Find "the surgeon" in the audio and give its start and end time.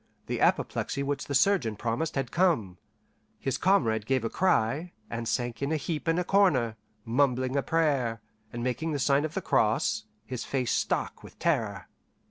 1.25-1.75